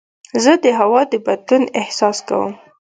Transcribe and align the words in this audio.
زه 0.43 0.53
د 0.63 0.65
هوا 0.79 1.01
د 1.11 1.13
بدلون 1.25 1.63
احساس 1.81 2.17
کوم. 2.27 2.51